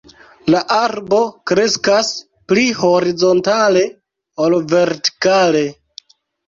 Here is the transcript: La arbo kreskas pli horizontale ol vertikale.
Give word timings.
La 0.53 0.61
arbo 0.75 1.19
kreskas 1.51 2.09
pli 2.53 2.65
horizontale 2.81 3.87
ol 4.47 4.61
vertikale. 4.77 5.65